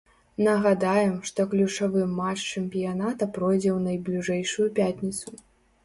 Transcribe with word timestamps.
Нагадаем, 0.45 1.13
што 1.31 1.45
ключавы 1.51 2.07
матч 2.21 2.41
чэмпіяната 2.55 3.31
пройдзе 3.39 3.71
ў 3.77 3.79
найбліжэйшую 3.89 4.67
пятніцу. 4.81 5.29